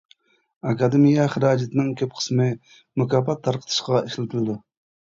[0.69, 2.49] ئاكادېمىيە خىراجىتىنىڭ كۆپ قىسمى
[3.03, 4.61] مۇكاپات تارقىتىشقا ئىشلىتىلىدۇ.